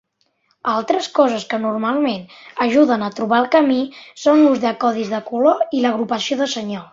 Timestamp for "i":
5.81-5.85